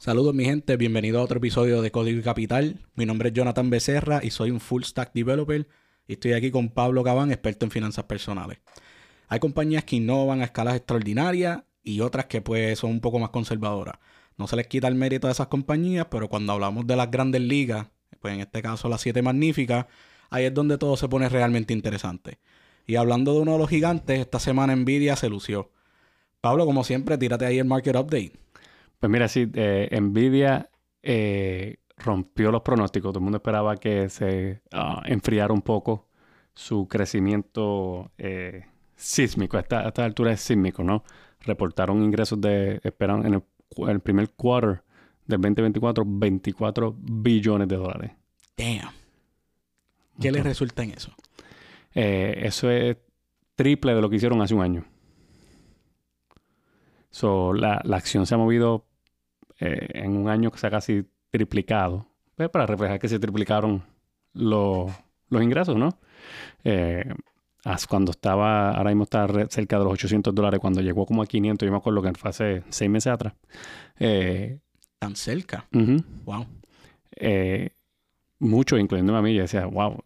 [0.00, 2.78] Saludos mi gente, bienvenido a otro episodio de Código Capital.
[2.94, 5.68] Mi nombre es Jonathan Becerra y soy un full stack developer
[6.08, 8.60] y estoy aquí con Pablo Cabán, experto en finanzas personales.
[9.28, 13.28] Hay compañías que innovan a escalas extraordinarias y otras que pues son un poco más
[13.28, 13.96] conservadoras.
[14.38, 17.42] No se les quita el mérito a esas compañías, pero cuando hablamos de las grandes
[17.42, 17.88] ligas,
[18.20, 19.84] pues en este caso las siete magníficas,
[20.30, 22.38] ahí es donde todo se pone realmente interesante.
[22.86, 25.72] Y hablando de uno de los gigantes, esta semana Nvidia se lució.
[26.40, 28.49] Pablo, como siempre, tírate ahí el market update.
[29.00, 30.68] Pues mira, sí, eh, Nvidia
[31.02, 33.10] eh, rompió los pronósticos.
[33.10, 34.60] Todo el mundo esperaba que se
[35.06, 36.08] enfriara un poco
[36.52, 39.56] su crecimiento eh, sísmico.
[39.56, 41.02] A esta, altura es sísmico, ¿no?
[41.40, 43.42] Reportaron ingresos de, esperan en
[43.88, 44.82] el, primer quarter
[45.24, 48.12] del 2024, 24 billones de dólares.
[48.54, 48.92] Damn.
[50.20, 51.14] ¿Qué les resulta en eso?
[51.92, 52.98] eso es
[53.56, 54.84] triple de lo que hicieron hace un año.
[57.10, 58.89] So, la, la acción se ha movido
[59.60, 63.82] eh, en un año que se ha casi triplicado, pues para reflejar que se triplicaron
[64.32, 64.90] los
[65.30, 65.98] ingresos, ¿no?
[66.64, 67.04] Eh,
[67.88, 71.66] cuando estaba, ahora mismo está cerca de los 800 dólares, cuando llegó como a 500,
[71.66, 73.34] yo me acuerdo que fue hace seis meses atrás.
[73.98, 74.58] Eh,
[74.98, 75.66] Tan cerca.
[76.24, 76.46] Wow.
[78.38, 80.02] mucho, incluyendo a mí, yo decía, wow,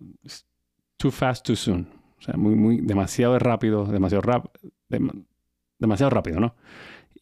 [0.96, 1.88] too fast, too soon.
[2.18, 4.52] O sea, muy, muy, demasiado rápido, demasiado rápido,
[5.78, 6.54] demasiado rápido, ¿no?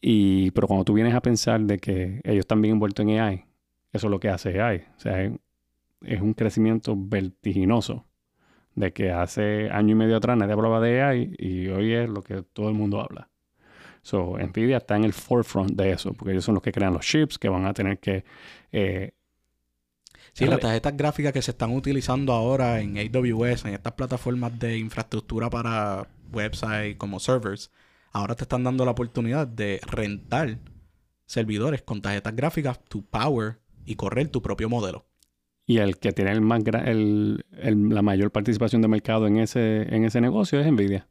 [0.05, 3.45] Y, pero cuando tú vienes a pensar de que ellos están bien envueltos en AI,
[3.93, 4.83] eso es lo que hace AI.
[4.97, 8.05] O sea, es, un crecimiento vertiginoso
[8.75, 12.21] de que hace año y medio atrás nadie hablaba de AI y hoy es lo
[12.21, 13.29] que todo el mundo habla.
[14.01, 17.05] So, Nvidia está en el forefront de eso, porque ellos son los que crean los
[17.05, 18.25] chips que van a tener que...
[18.73, 19.13] Eh,
[20.33, 24.77] sí, las tarjetas gráficas que se están utilizando ahora en AWS, en estas plataformas de
[24.77, 27.71] infraestructura para websites como servers,
[28.13, 30.59] ahora te están dando la oportunidad de rentar
[31.25, 35.05] servidores con tarjetas gráficas, tu power y correr tu propio modelo.
[35.65, 40.05] Y el que tiene el más el, la mayor participación de mercado en ese, en
[40.05, 41.07] ese negocio es Nvidia.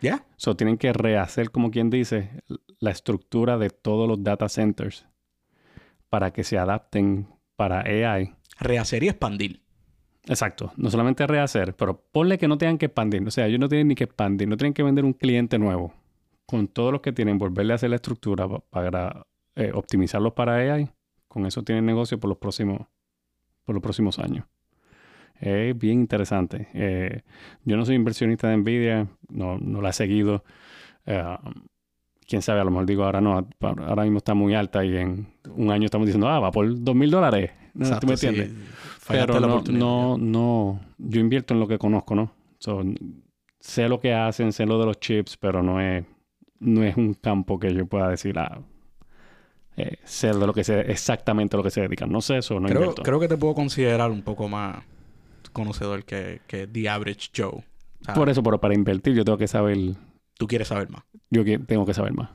[0.00, 0.24] ¿Ya?
[0.36, 2.42] So tienen que rehacer, como quien dice,
[2.78, 5.06] la estructura de todos los data centers
[6.08, 8.34] para que se adapten para AI.
[8.58, 9.62] Rehacer y expandir.
[10.24, 10.72] Exacto.
[10.76, 13.22] No solamente rehacer, pero ponle que no tengan que expandir.
[13.26, 15.99] O sea, ellos no tienen ni que expandir, no tienen que vender un cliente nuevo
[16.50, 19.24] con todos los que tienen, volverle a hacer la estructura para
[19.54, 20.90] eh, optimizarlos para AI,
[21.28, 22.80] con eso tienen negocio por los próximos,
[23.64, 24.46] por los próximos años.
[25.38, 26.68] Es bien interesante.
[26.74, 27.22] Eh,
[27.64, 30.42] yo no soy inversionista de Nvidia, no, no la he seguido.
[31.06, 31.22] Eh,
[32.26, 35.28] quién sabe, a lo mejor digo ahora no, ahora mismo está muy alta y en
[35.54, 37.52] un año estamos diciendo, ah, va por dos mil dólares.
[37.74, 38.50] ¿No me entiendes?
[39.06, 42.32] Pero no, no, no, yo invierto en lo que conozco, ¿no?
[43.60, 46.04] sé lo que hacen, sé lo de los chips, pero no es
[46.60, 48.60] no es un campo que yo pueda decir, ah,
[49.76, 52.10] eh, ser de lo que se, exactamente lo que se dedican.
[52.10, 54.84] No sé eso, no creo, creo que te puedo considerar un poco más
[55.52, 57.64] conocedor que, que The Average Joe.
[58.14, 59.76] Por eso, pero para invertir yo tengo que saber...
[60.38, 61.02] Tú quieres saber más.
[61.30, 62.30] Yo tengo que saber más.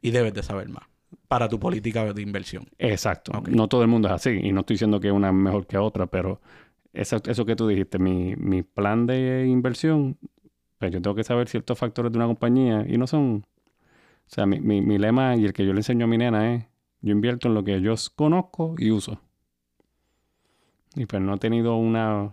[0.00, 0.84] Y debes de saber más.
[1.28, 2.66] Para tu política de inversión.
[2.78, 3.32] Exacto.
[3.48, 4.30] No todo el mundo es así.
[4.42, 6.40] Y no estoy diciendo que una es mejor que otra, pero
[6.92, 10.18] eso, eso que tú dijiste, mi, mi plan de inversión,
[10.78, 13.46] pues yo tengo que saber ciertos factores de una compañía y no son
[14.32, 16.64] o sea, mi, mi, lema y el que yo le enseño a mi nena es,
[17.02, 19.20] yo invierto en lo que yo conozco y uso.
[20.94, 22.32] Y pues no he tenido una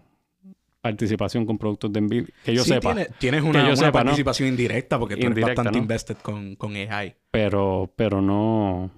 [0.79, 2.95] participación con productos de Nvidia que yo sepa.
[3.17, 7.15] tienes una, participación indirecta porque tú eres bastante invested con, con, AI.
[7.31, 8.89] Pero, pero no,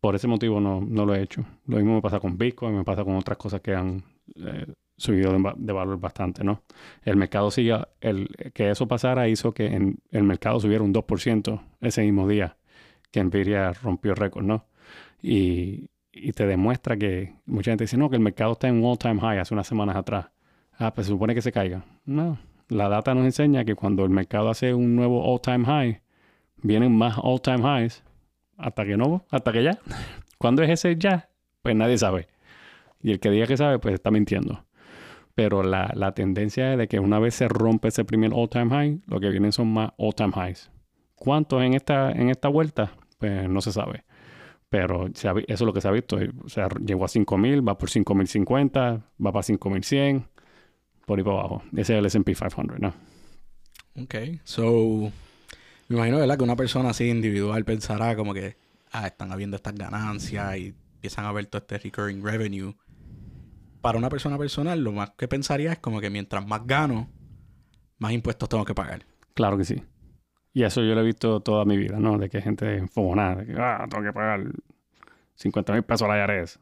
[0.00, 1.44] por ese motivo no, no, lo he hecho.
[1.66, 4.02] Lo mismo me pasa con Bitcoin, me pasa con otras cosas que han
[4.36, 6.62] eh, subido de, valor bastante, ¿no?
[7.04, 11.60] El mercado sigue, el, que eso pasara hizo que en, el mercado subiera un 2%
[11.80, 12.56] ese mismo día
[13.10, 14.66] que Nvidia rompió récord, ¿no?
[15.22, 15.88] Y,
[16.34, 19.38] te demuestra que mucha gente dice, no, que el mercado está en un all-time high
[19.38, 20.26] hace unas semanas atrás.
[20.76, 21.84] Ah, pues se supone que se caiga.
[22.04, 26.00] No, la data nos enseña que cuando el mercado hace un nuevo all-time high,
[26.60, 28.02] vienen más all-time highs
[28.56, 29.78] hasta que no, hasta que ya.
[30.38, 31.28] ¿Cuándo es ese ya?
[31.62, 32.26] Pues nadie sabe.
[33.00, 34.64] Y el que diga que sabe, pues está mintiendo
[35.38, 39.00] pero la, la, tendencia es de que una vez se rompe ese primer all-time high,
[39.06, 40.68] lo que vienen son más all-time highs.
[41.14, 42.96] ¿Cuántos en esta, en esta vuelta?
[43.18, 44.02] Pues no se sabe.
[44.68, 46.18] Pero eso es lo que se ha visto.
[46.44, 50.26] O sea, llegó a 5.000, va por 5.050, va para 5.100,
[51.06, 51.62] por ahí para abajo.
[51.70, 52.94] Ese es el S&P 500, ¿no?
[54.02, 54.16] Ok.
[54.42, 55.12] So,
[55.86, 56.36] me imagino, ¿verdad?
[56.36, 58.56] Que una persona así individual pensará como que,
[58.90, 62.74] ah, están habiendo estas ganancias y empiezan a ver todo este recurring revenue
[63.80, 67.08] para una persona personal, lo más que pensaría es como que mientras más gano,
[67.98, 69.04] más impuestos tengo que pagar.
[69.34, 69.82] Claro que sí.
[70.52, 72.18] Y eso yo lo he visto toda mi vida, ¿no?
[72.18, 74.40] De que gente enfogonada, de que, ah, tengo que pagar
[75.34, 76.58] 50 mil pesos a la IRS.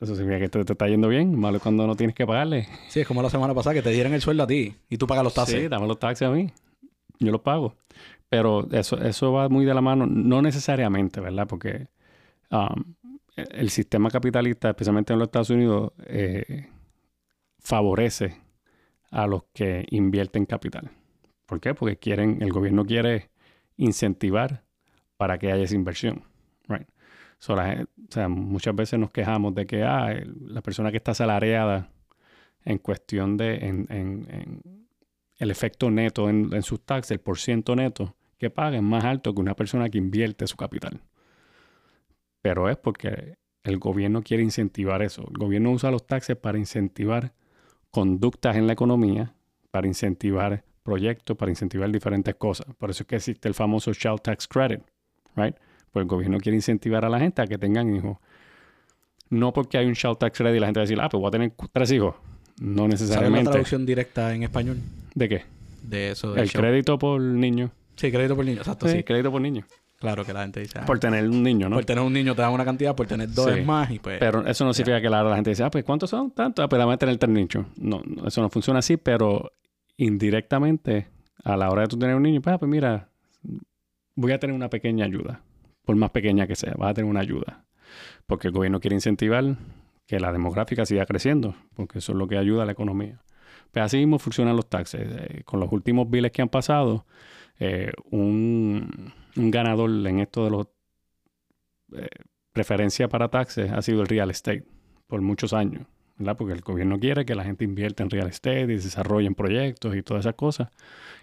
[0.00, 1.38] Eso significa que te, te, está yendo bien.
[1.38, 2.68] Malo es cuando no tienes que pagarle.
[2.88, 5.06] Sí, es como la semana pasada que te dieran el sueldo a ti y tú
[5.06, 5.62] pagas los taxes.
[5.62, 6.52] Sí, dame los taxes a mí.
[7.18, 7.74] Yo los pago.
[8.28, 11.46] Pero eso, eso va muy de la mano, no necesariamente, ¿verdad?
[11.46, 11.88] Porque
[12.50, 12.94] um,
[13.36, 16.68] el sistema capitalista, especialmente en los Estados Unidos, eh,
[17.58, 18.36] favorece
[19.10, 20.90] a los que invierten capital.
[21.46, 21.74] ¿Por qué?
[21.74, 23.30] Porque quieren, el gobierno quiere
[23.76, 24.64] incentivar
[25.16, 26.24] para que haya esa inversión.
[26.68, 26.88] Right.
[27.48, 27.56] O
[28.08, 31.90] sea, muchas veces nos quejamos de que ah, la persona que está asalariada
[32.64, 34.82] en cuestión de en, en, en
[35.38, 39.34] el efecto neto en, en, sus taxes, el porciento neto que paga es más alto
[39.34, 41.00] que una persona que invierte su capital.
[42.42, 43.34] Pero es porque
[43.64, 45.22] el gobierno quiere incentivar eso.
[45.30, 47.32] El gobierno usa los taxes para incentivar
[47.90, 49.34] conductas en la economía,
[49.70, 52.66] para incentivar proyectos, para incentivar diferentes cosas.
[52.76, 54.80] Por eso es que existe el famoso Child Tax Credit,
[55.36, 55.54] right?
[55.92, 58.18] Pues el gobierno quiere incentivar a la gente a que tengan hijos.
[59.30, 61.20] No porque hay un Child Tax Credit y la gente va a decir, ah, pues
[61.20, 62.16] voy a tener tres hijos.
[62.60, 63.30] No necesariamente.
[63.30, 64.78] ¿Sabes la traducción directa en español?
[65.14, 65.44] ¿De qué?
[65.82, 66.36] De eso.
[66.36, 67.70] el crédito por niño.
[67.96, 68.88] Sí, crédito por niño, exacto.
[68.88, 69.64] Sí, Sí, crédito por niño.
[70.02, 70.78] Claro que la gente dice.
[70.78, 71.76] ah, Por tener un niño, ¿no?
[71.76, 73.60] por tener un niño te dan una cantidad, por tener dos Sí.
[73.60, 74.18] es más y pues.
[74.18, 76.30] Pero eso no significa que la, la gente dice, ah, pues ¿cuántos son?
[76.32, 77.66] Tanto, ah, pues dame tener tres niños.
[77.76, 79.52] No, no, eso no funciona así, pero
[79.96, 81.08] indirectamente,
[81.44, 83.08] a la hora de tú tener un niño, pues, ah, pues mira,
[84.14, 85.40] voy a tener una pequeña ayuda,
[85.84, 87.64] por más pequeña que sea, vas a tener una ayuda.
[88.26, 89.44] Porque el gobierno quiere incentivar
[90.06, 93.22] que la demográfica siga creciendo, porque eso es lo que ayuda a la economía.
[93.70, 95.00] Pues así mismo funcionan los taxes.
[95.02, 97.06] Eh, con los últimos biles que han pasado,
[97.58, 100.66] eh, un, un ganador en esto de los
[101.94, 102.08] eh,
[102.52, 104.64] preferencia para taxes ha sido el real estate
[105.06, 105.86] por muchos años,
[106.18, 106.36] ¿verdad?
[106.36, 110.02] Porque el gobierno quiere que la gente invierta en real estate y desarrollen proyectos y
[110.02, 110.68] todas esas cosas.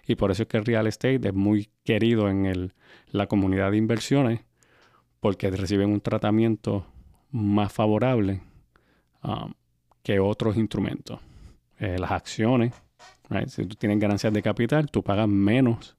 [0.06, 2.72] Y por eso es que el real estate es muy querido en
[3.10, 4.40] la comunidad de inversiones
[5.20, 6.86] porque reciben un tratamiento
[7.30, 8.40] más favorable
[9.22, 9.52] um,
[10.02, 11.20] que otros instrumentos.
[11.78, 12.74] Eh, las acciones,
[13.46, 15.96] si tú tienes ganancias de capital, tú pagas menos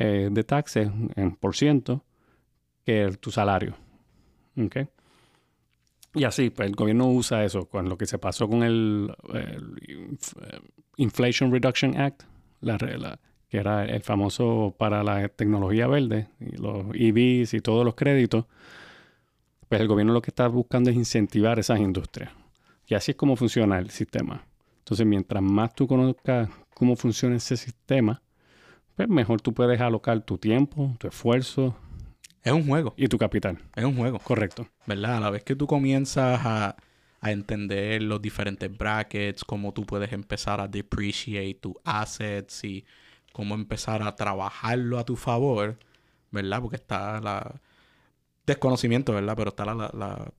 [0.00, 2.04] eh, de taxes en por ciento
[2.84, 3.74] que tu salario.
[4.56, 4.76] ¿ok?
[6.14, 9.58] Y así, pues el gobierno usa eso con lo que se pasó con el, eh,
[10.96, 12.22] Inflation Reduction Act,
[12.60, 13.18] la-
[13.48, 18.44] que era el famoso para la tecnología verde, y los EVs y todos los créditos.
[19.68, 22.30] Pues el gobierno lo que está buscando es incentivar esas industrias.
[22.86, 24.44] Y así es como funciona el sistema.
[24.78, 28.22] Entonces, mientras más tú conozcas cómo funciona ese sistema,
[28.98, 31.76] pues mejor tú puedes alocar tu tiempo, tu esfuerzo
[32.42, 33.58] Es un juego, y tu capital.
[33.76, 34.18] es un juego.
[34.18, 34.66] Correcto.
[34.86, 35.18] ¿verdad?
[35.18, 36.74] A la vez que tú comienzas a,
[37.20, 42.84] a entender los diferentes brackets, cómo tú puedes empezar a depreciate tus assets y
[43.32, 45.78] cómo empezar a trabajarlo a tu favor,
[46.32, 46.60] ¿verdad?
[46.60, 47.60] Porque está la
[48.46, 49.34] desconocimiento, ¿verdad?
[49.36, 50.32] Pero está la, la, la,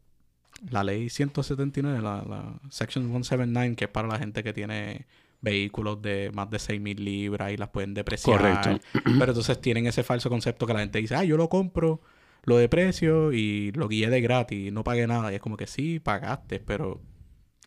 [0.69, 5.07] la ley 179, la, la Section 179, que es para la gente que tiene
[5.41, 8.37] vehículos de más de 6.000 libras y las pueden depreciar.
[8.37, 8.79] Correcto.
[9.03, 12.01] Pero entonces tienen ese falso concepto que la gente dice, ah, yo lo compro,
[12.43, 15.31] lo de precio y lo guié de gratis, no pagué nada.
[15.31, 17.01] Y es como que sí, pagaste, pero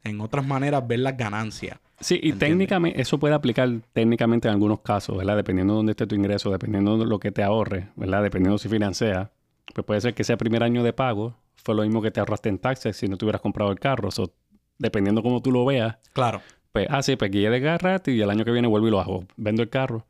[0.05, 1.79] en otras maneras ver las ganancias.
[2.01, 2.49] Sí, y ¿Entiendes?
[2.49, 5.37] técnicamente, eso puede aplicar técnicamente en algunos casos, ¿verdad?
[5.37, 8.23] Dependiendo de dónde esté tu ingreso, dependiendo de lo que te ahorre, ¿verdad?
[8.23, 9.31] Dependiendo si financia.
[9.73, 12.49] Pues puede ser que ese primer año de pago fue lo mismo que te ahorraste
[12.49, 14.11] en taxes si no te hubieras comprado el carro.
[14.11, 14.35] So,
[14.79, 16.43] dependiendo cómo tú lo veas, Claro.
[16.73, 19.01] Pues, ah, sí, pues guié de garra y el año que viene vuelvo y lo
[19.01, 19.25] hago.
[19.37, 20.07] Vendo el carro.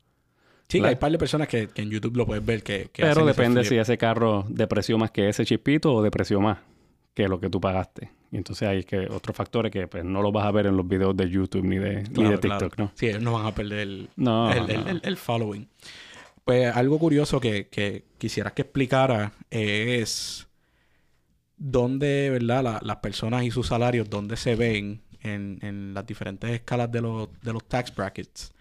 [0.69, 0.87] Sí, Claro.
[0.89, 3.25] hay un par de personas que, que en YouTube lo puedes ver que, que Pero
[3.25, 6.59] depende si ese carro depreció más que ese chispito o depreció más
[7.13, 8.09] que lo que tú pagaste.
[8.31, 10.87] Y entonces hay que otros factores que pues, no los vas a ver en los
[10.87, 12.89] videos de YouTube ni de, ni Claro, de TikTok, claro.
[12.89, 12.91] ¿no?
[12.95, 14.89] Sí, ellos no van a perder el, No, el, el- no.
[14.89, 15.67] el- el following.
[16.43, 20.47] Pues algo curioso que, que quisieras que explicara es
[21.57, 22.63] dónde, ¿verdad?
[22.63, 27.29] La- las personas y sus salarios, dónde se ven en, las diferentes escalas de los,
[27.41, 28.53] de los tax brackets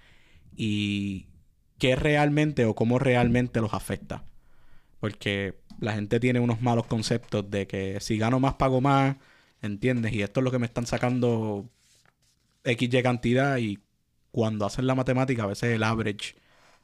[0.57, 1.27] y
[1.79, 4.25] qué realmente o cómo realmente los afecta.
[5.01, 9.17] Porque la gente tiene unos malos conceptos de que si gano más, pago más,
[9.61, 10.13] ¿entiendes?
[10.13, 11.69] Y esto es lo que me están sacando
[12.65, 13.79] XY cantidad y
[14.31, 16.37] cuando hacen la matemática, a veces el average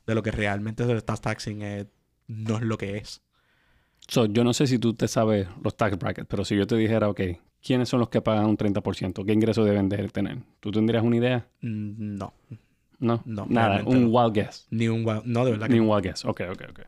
[0.06, 1.86] de lo que realmente se le está taxing es-
[2.26, 3.22] no es lo que es.
[4.08, 6.76] So, yo no sé si tú te sabes los tax brackets, pero si yo te
[6.76, 7.20] dijera, ok,
[7.62, 9.24] ¿quiénes son los que pagan un 30%?
[9.24, 10.38] ¿Qué ingresos deben de tener?
[10.60, 11.46] ¿Tú tendrías una idea?
[11.62, 12.32] Mm, No,
[13.00, 14.08] No, No, nada, un no.
[14.10, 14.66] wild guess.
[14.70, 15.84] ni un wa- no de verdad que Ni no.
[15.84, 16.24] un wild guess.
[16.24, 16.80] Ok, ok, ok.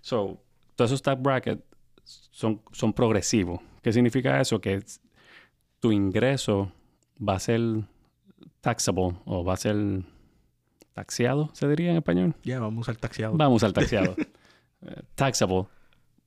[0.00, 0.40] So,
[0.76, 1.62] todos esos tax brackets
[2.04, 3.60] son, son progresivos.
[3.82, 4.60] ¿Qué significa eso?
[4.60, 4.82] Que
[5.80, 6.72] tu ingreso
[7.18, 7.60] va a ser
[8.62, 9.76] taxable o va a ser
[10.94, 12.34] taxeado, se diría en español.
[12.44, 13.36] Ya, vamos a usar taxiado.
[13.36, 14.16] Vamos al taxeado.
[14.86, 15.64] Eh, taxable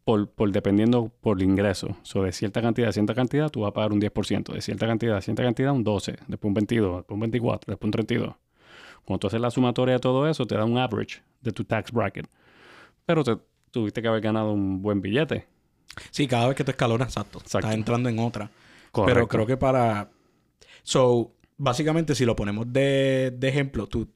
[0.08, 1.98] por, por dependiendo por el ingreso.
[2.04, 4.54] So, de cierta cantidad a cierta cantidad, tú vas a pagar un 10%.
[4.54, 6.20] De cierta cantidad a cierta cantidad, un 12%.
[6.28, 8.38] Después un 22%, después un 24%, después un 32%.
[9.04, 11.92] Cuando tú haces la sumatoria de todo eso, te da un average de tu tax
[11.92, 12.26] bracket.
[13.06, 13.38] Pero te,
[13.70, 15.46] tuviste que haber ganado un buen billete.
[16.12, 17.40] Sí, cada vez que te escalonas, exacto.
[17.40, 17.68] Exacto.
[17.68, 18.50] Estás entrando en otra.
[18.94, 19.14] Correcto.
[19.14, 20.10] Pero creo que para...
[20.84, 24.08] So, básicamente, si lo ponemos de, de ejemplo, tú,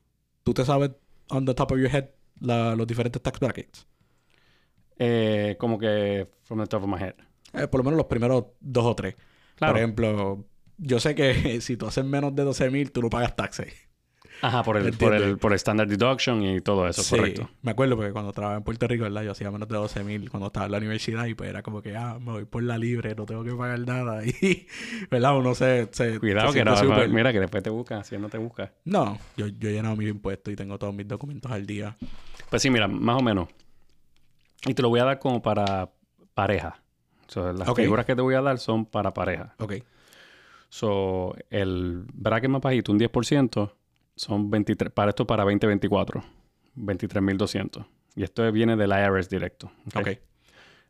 [0.44, 0.92] tú te sabes
[1.28, 3.86] on the top of your head la- los diferentes tax brackets.
[5.04, 7.16] Eh, como que from the top of my head.
[7.54, 9.16] Eh, por lo menos los primeros dos o tres.
[9.56, 9.74] Claro.
[9.74, 10.46] Por ejemplo,
[10.78, 13.74] yo sé que si tú haces menos de 12 mil, tú no pagas taxes.
[14.44, 17.50] Ajá, por el, por el, por standard deduction y todo eso, Sí, correcto.
[17.62, 19.24] Me acuerdo porque cuando trabajaba en Puerto Rico, ¿verdad?
[19.24, 21.82] Yo hacía menos de 12 mil cuando estaba en la universidad y pues era como
[21.82, 24.22] que, ah, me voy por la libre, no tengo que pagar nada.
[24.42, 24.68] Y,
[25.10, 25.38] ¿verdad?
[25.38, 25.90] Uno se...
[25.92, 26.76] se Cuidado se que no,
[27.10, 28.72] mira que después te buscan, si no te busca.
[28.86, 31.98] No, yo, yo he llenado mis impuestos y tengo todos mis documentos al día.
[32.50, 33.48] Pues sí, mira, más o menos.
[34.66, 35.90] Y te lo voy a dar como para
[36.34, 36.82] pareja.
[37.28, 37.78] So, las Ok.
[37.80, 39.56] figuras que te voy a dar son para pareja.
[39.60, 39.74] Ok.
[40.70, 43.72] So, el bracket más bajito, un 10%,
[44.16, 46.24] son 23, para esto para 2024,
[46.78, 47.86] 23.200.
[48.16, 49.72] Y esto viene del IRS directo.
[49.96, 50.02] ¿ok?
[50.02, 50.08] Ok.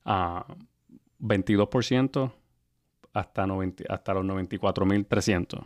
[0.05, 0.45] Ah,
[1.19, 2.31] 22%
[3.13, 5.65] hasta, 90 hasta los 94.300.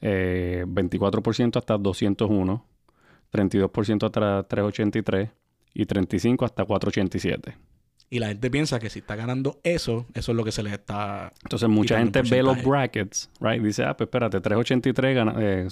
[0.00, 2.64] Eh, 24% hasta 201.
[3.30, 5.30] 32% hasta 383.
[5.74, 7.56] Y 35 hasta 487.
[8.10, 10.70] Y la gente piensa que si está ganando eso, eso es lo que se le
[10.70, 11.32] está...
[11.44, 13.62] Entonces mucha gente ve los brackets, right?
[13.62, 15.66] Dice, ah, pues espérate, 383 gana- eh,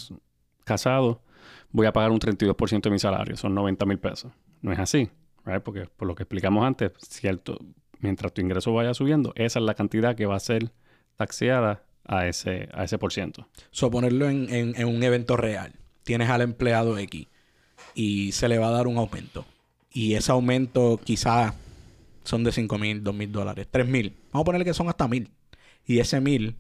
[0.65, 1.23] casado,
[1.71, 4.33] voy a pagar un 32% de mi salario, son 90 mil pesos.
[4.63, 5.11] No es así,
[5.45, 5.63] right?
[5.63, 7.59] Porque por lo que explicamos antes, cierto,
[7.99, 10.73] mientras tu ingreso vaya subiendo, esa es la cantidad que va a ser
[11.17, 13.49] taxeada a ese, a ese por ciento.
[13.71, 15.75] So, ponerlo en, en- en un evento real.
[16.05, 17.27] Tienes al empleado X
[17.95, 19.45] y se le va a dar un aumento.
[19.91, 21.55] Y ese aumento quizás
[22.25, 24.17] son de 5 mil, 2 mil dólares, 3 mil.
[24.33, 25.31] Vamos a ponerle que son hasta mil.
[25.85, 26.57] Y ese mil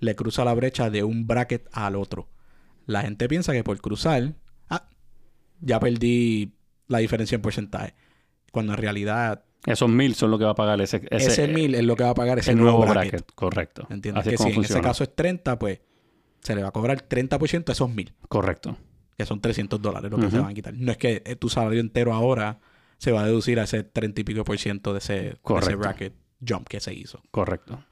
[0.00, 2.28] le cruza la brecha de un bracket al otro.
[2.86, 4.34] La gente piensa que por cruzar,
[4.68, 4.88] ah,
[5.60, 6.54] ya perdí
[6.88, 7.94] la diferencia en porcentaje.
[8.52, 11.74] Cuando en realidad Esos mil son lo que va a pagar ese, ese, ese, mil
[11.74, 13.12] es lo que va a pagar ese el nuevo, nuevo bracket.
[13.12, 13.34] bracket.
[13.34, 13.86] Correcto.
[13.90, 14.20] ¿Entiendes?
[14.20, 14.88] Así que si como en ese funciona.
[14.88, 15.80] caso es 30, pues
[16.40, 18.12] se le va a cobrar 30% a esos mil.
[18.28, 18.76] Correcto.
[19.16, 20.36] Que son 300 dólares lo que Ujú.
[20.36, 20.74] se van a quitar.
[20.74, 22.58] No es que eh, tu salario entero ahora
[22.98, 25.74] se va a deducir a ese 30 y pico por ciento de ese, de ese
[25.76, 26.14] bracket
[26.46, 27.22] jump que se hizo.
[27.30, 27.84] Correcto.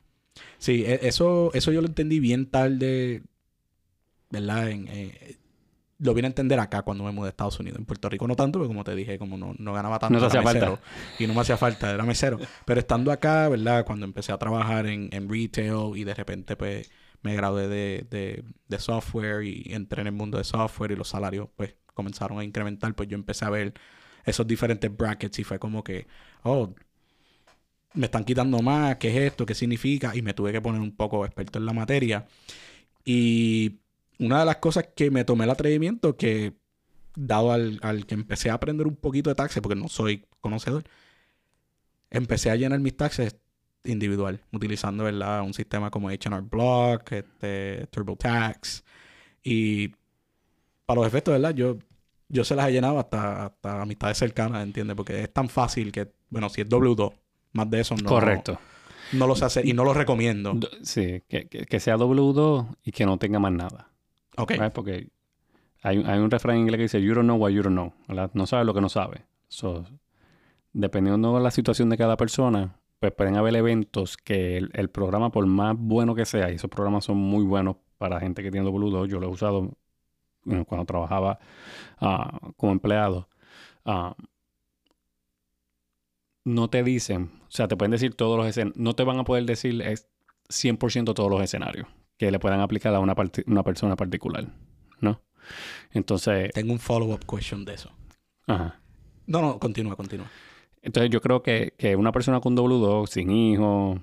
[0.59, 3.23] Sí, e- eso, eso yo lo entendí bien tarde,
[4.31, 4.71] ¿verdad?
[4.71, 5.37] En, eh,
[5.99, 7.79] lo vine a entender acá cuando me mudé a Estados Unidos.
[7.79, 10.27] En Puerto Rico no tanto, porque como te dije, como no, no ganaba tanto, No
[10.27, 10.67] hacía falta.
[10.71, 10.81] mesero.
[11.21, 12.39] Y no me hacía falta, era mesero.
[12.67, 13.85] Pero estando acá, ¿verdad?
[13.85, 16.91] Cuando empecé a trabajar en, en retail y de repente, pues,
[17.23, 21.09] me gradué de, de, de software y entré en el mundo de software y los
[21.09, 23.75] salarios, pues, comenzaron a incrementar, pues yo empecé a ver
[24.25, 26.07] esos diferentes brackets y fue como que,
[26.43, 26.75] oh,
[27.95, 29.47] me están quitando más, ¿qué es esto?
[29.47, 30.17] ¿Qué significa?
[30.17, 32.27] Y me tuve que poner un poco experto en la materia.
[33.05, 33.81] Y
[34.19, 36.55] una de las cosas que me tomé el atrevimiento, que
[37.15, 40.85] dado al, al que empecé a aprender un poquito de taxes, porque no soy conocedor,
[42.11, 43.37] empecé a llenar mis taxes
[43.85, 45.43] individual, utilizando ¿verdad?
[45.43, 48.85] un sistema como H&R Block, este, TurboTax.
[49.43, 49.89] Y
[50.87, 51.55] para los efectos, ¿verdad?
[51.55, 51.79] Yo,
[52.29, 54.97] yo se las he llenado hasta, hasta amistades cercanas, ¿entiendes?
[54.97, 57.13] Porque es tan fácil que, bueno, si es W2,
[57.53, 58.59] más de eso no, Correcto.
[59.13, 60.53] no lo sé hacer y no lo recomiendo.
[60.55, 63.89] Do- Sí, que, que, que sea W2 y que no tenga más nada.
[64.37, 64.53] Ok.
[64.73, 65.09] Porque
[65.83, 67.75] hay, un- hay un refrán en inglés que dice, you don't know what you don't
[67.75, 67.93] know.
[68.09, 68.31] ¿verdad?
[68.35, 69.23] No sabes lo que no sabes.
[69.49, 69.85] So,
[70.73, 75.33] dependiendo de la situación de cada persona, pues pueden haber eventos que el, el programa,
[75.33, 78.65] por más bueno que sea, y esos programas son muy buenos para gente que tiene
[78.71, 79.77] W2, yo lo he usado
[80.45, 81.41] bueno, cuando trabajaba
[82.01, 83.29] ah, como empleado.
[83.85, 84.15] ah,
[86.45, 89.25] no te dicen, o sea, te pueden decir todos los escenarios, no te van a
[89.25, 90.09] poder decir es
[90.49, 93.17] 100% todos los escenarios que le puedan aplicar a una,
[93.47, 94.47] una persona particular,
[95.01, 95.21] ¿no?
[95.91, 97.91] Entonces, Tengo un follow-up question de eso.
[98.47, 98.79] ajá.
[99.27, 100.27] No, no, continúa, continúa.
[100.83, 104.01] Entonces yo creo que, que una persona con W2, sin hijos,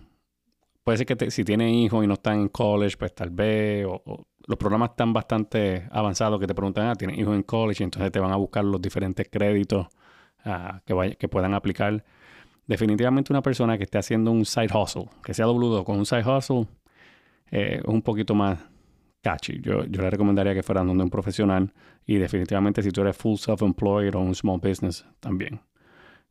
[0.84, 3.86] puede ser que te- si tiene hijos y no están en college, pues tal vez,
[3.88, 7.86] o, los programas están bastante avanzados que te preguntan, ah, tienes hijos en college, y
[7.86, 9.88] entonces te van a buscar los diferentes créditos
[10.46, 12.04] ah, que, vaya- que puedan aplicar.
[12.68, 16.24] Definitivamente una persona que esté haciendo un side hustle, que sea W2 con un side
[16.26, 16.68] hustle,
[17.52, 18.60] eh, es un poquito más
[19.22, 19.60] catchy.
[19.62, 21.74] Yo, yo le recomendaría que fueran donde un profesional
[22.06, 25.62] y definitivamente si tú eres full self-employed o un small business también.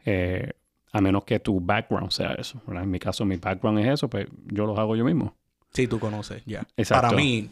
[0.05, 0.53] Eh,
[0.93, 2.61] a menos que tu background sea eso.
[2.67, 2.85] ¿verdad?
[2.85, 5.37] En mi caso, mi background es eso, pues yo los hago yo mismo.
[5.73, 6.67] Sí, tú conoces, ya.
[6.77, 7.09] Exacto.
[7.09, 7.49] Para mí,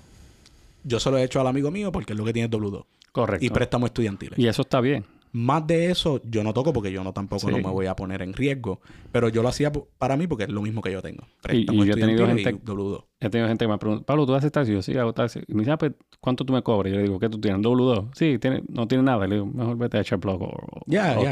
[0.85, 2.85] yo se lo he hecho al amigo mío porque es lo que tiene W2.
[3.13, 3.45] Correcto.
[3.45, 4.39] Y préstamos estudiantiles.
[4.39, 5.05] Y eso está bien.
[5.37, 7.47] Más de eso yo no toco porque yo no tampoco Sí.
[7.49, 8.81] no me voy a poner en riesgo.
[9.13, 11.25] Pero yo lo hacía para mí porque es lo mismo que yo tengo.
[11.53, 13.05] Y- yo he tenido gente- y W2.
[13.21, 14.73] He tenido gente que me ha preguntado, Pablo, ¿tú haces taxi?
[14.73, 15.41] Yo sí, hago taxi.
[15.47, 16.91] Y me dice, ah, pues, ¿cuánto tú me cobras?
[16.93, 17.61] Yo le digo, ¿qué tú tienes?
[17.61, 18.09] ¿W2?
[18.15, 19.27] Sí, tiene, no tiene nada.
[19.27, 21.23] Le digo, mejor vete a echar plug o, Ya, o.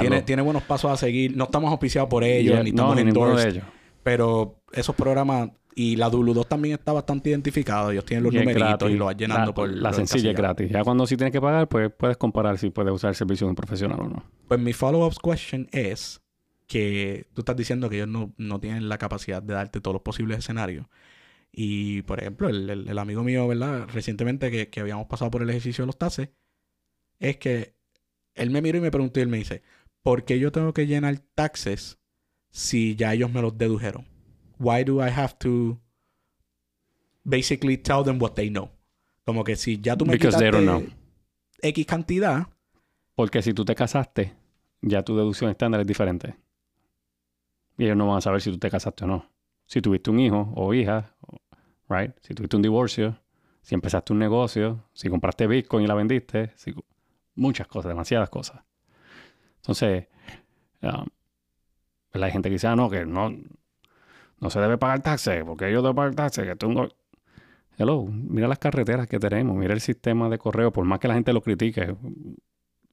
[0.00, 1.34] Tiene, tiene buenos pasos a seguir.
[1.36, 3.64] No estamos auspiciados por ellos, ni no, estamos ninguno de ellos.
[4.02, 7.90] Pero esos programas y la W2 también está bastante identificado.
[7.92, 10.36] Ellos tienen los Y numeritos y lo vas llenando la, por La los sencilla es
[10.36, 10.70] gratis.
[10.70, 13.50] Ya cuando sí tienes que pagar, pues puedes comparar si puedes usar el servicio de
[13.50, 14.24] un profesional o no.
[14.48, 16.20] Pues mi follow-up question es
[16.66, 20.02] que tú estás diciendo que ellos no, no tienen la capacidad de darte todos los
[20.02, 20.86] posibles escenarios.
[21.52, 23.86] Y, por ejemplo, el, el- el amigo mío, ¿verdad?
[23.92, 26.30] Recientemente que, que habíamos pasado por el ejercicio de los taxes,
[27.18, 27.74] es que
[28.34, 29.62] él me miró y me preguntó y él me dice,
[30.02, 31.98] ¿por qué yo tengo que llenar taxes
[32.52, 34.06] si ya ellos me los dedujeron?
[34.58, 35.80] Why do I have to
[37.24, 38.70] basically tell them what they know?
[39.24, 40.98] Como que si ya tú me Because they don't quitaste know.
[41.62, 42.46] X cantidad,
[43.14, 44.34] Porque si tú te casaste,
[44.80, 46.34] ya tu deducción estándar es diferente.
[47.78, 49.28] Y ellos no van a saber si tú te casaste o no.
[49.66, 51.14] Si tuviste un hijo o hija,
[51.88, 52.12] right?
[52.20, 53.18] Si tuviste un divorcio,
[53.62, 56.74] si empezaste un negocio, si compraste Bitcoin y la vendiste, si-
[57.34, 58.62] muchas cosas, demasiadas cosas.
[59.56, 60.06] Entonces,
[60.82, 61.06] um,
[62.12, 62.26] ¿verdad?
[62.26, 63.30] hay gente que dice, ah, no, que no,
[64.40, 66.88] no se debe pagar taxes, porque yo debo pagar taxes, que tengo...
[67.78, 71.14] Hello, mira las carreteras que tenemos, mira el sistema de correo, por más que la
[71.14, 71.96] gente lo critique,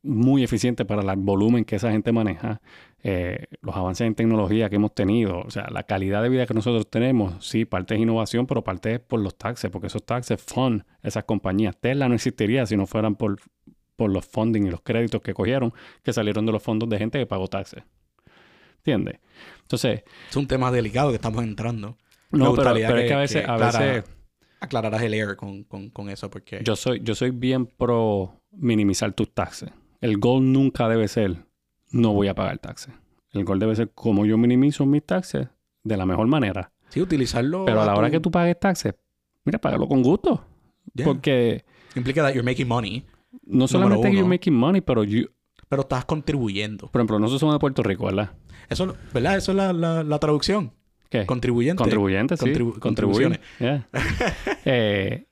[0.02, 2.62] muy eficiente para el volumen que esa gente maneja,
[3.04, 6.54] eh, los avances en tecnología que hemos tenido, o sea, la calidad de vida que
[6.54, 10.42] nosotros tenemos, sí, parte es innovación, pero parte es por los taxes, porque esos taxes
[10.42, 11.76] fund esas compañías.
[11.78, 13.38] Tesla no existiría si no fueran por,
[13.96, 15.74] por los funding y los créditos que cogieron,
[16.04, 17.84] que salieron de los fondos de gente que pagó taxes.
[18.80, 19.20] ¿Entiendes?
[19.62, 21.98] Entonces, es un tema delicado que estamos entrando.
[22.32, 24.04] No, pero, pero es que- que a veces, que a veces
[24.60, 29.14] aclararás el air con, con, con eso porque yo soy, yo soy bien pro minimizar
[29.14, 29.70] tus taxes.
[30.02, 31.38] El goal nunca debe ser
[31.92, 32.94] no voy a pagar taxes.
[33.32, 35.48] El goal debe ser como yo minimizo mis taxes
[35.84, 36.72] de la mejor manera.
[36.90, 38.96] sí utilizarlo Pero a la hora tu- que tú pagues taxes,
[39.46, 40.44] mira, págalo con gusto.
[40.94, 41.06] Yeah.
[41.06, 41.64] Porque
[41.96, 43.06] implica that you're making money
[43.44, 44.14] no solamente uno.
[44.18, 45.30] you're making money, pero you,
[45.70, 48.32] pero estás contribuyendo por ejemplo, nosotros somos de Puerto Rico, ¿verdad?
[48.70, 50.74] eso verdad eso es la, la, la traducción
[51.10, 51.26] ¿Qué?
[51.26, 52.46] contribuyente Contribuyentes, sí.
[52.48, 53.40] Contribu- Contribuir.
[53.60, 53.88] Yeah.
[54.66, 55.26] Eh,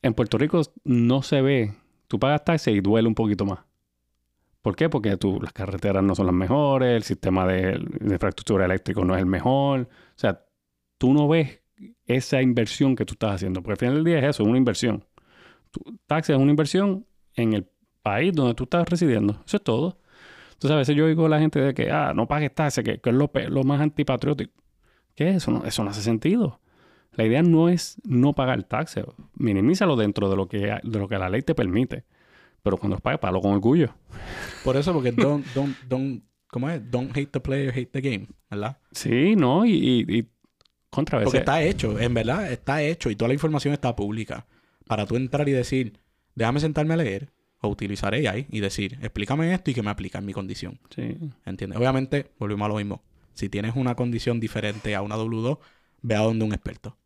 [0.00, 1.74] en Puerto Rico no se ve.
[2.08, 3.60] Tú pagas taxes y duele un poquito más.
[4.62, 4.88] ¿Por qué?
[4.88, 9.14] Porque tú, las carreteras no son las mejores, el sistema de, de infraestructura eléctrica no
[9.14, 9.80] es el mejor.
[9.82, 9.86] O
[10.18, 10.42] sea,
[10.98, 11.60] tú no ves
[12.06, 13.60] esa inversión que tú estás haciendo.
[13.62, 15.04] Porque al final del día es eso, es una inversión.
[15.72, 17.04] Tu taxes es una inversión
[17.34, 17.68] en el
[18.02, 19.40] país donde tú estás residiendo.
[19.46, 19.98] Eso es todo.
[20.52, 22.98] Entonces a veces yo oigo a la gente de que, ah, no pagues taxes, que,
[22.98, 24.52] que es lo, lo más antipatriótico.
[25.14, 25.50] ¿Qué es eso?
[25.50, 26.60] No, eso no hace sentido.
[27.14, 29.04] La idea no es no pagar taxes.
[29.34, 32.04] Minimízalo dentro de lo que, de lo que la ley te permite.
[32.62, 33.92] Pero cuando los pagues, págalo con orgullo.
[34.64, 36.80] por eso porque don't don't don't ¿cómo es?
[36.90, 38.78] don't hate the player hate the game ¿verdad?
[38.92, 39.64] Sí, ¿no?
[39.66, 40.28] Y, y, y
[40.90, 41.40] contra porque veces.
[41.40, 44.46] está hecho en verdad está hecho y toda la información está pública
[44.86, 45.98] para tú entrar y decir
[46.34, 47.32] déjame sentarme a leer
[47.62, 51.16] o utilizar AI y decir explícame esto y que me aplica en mi condición Sí.
[51.46, 51.78] ¿Entiendes?
[51.78, 53.02] Obviamente, volvemos a lo mismo.
[53.34, 55.58] Si tienes una condición diferente a una W2,
[56.02, 56.98] ve a donde un experto.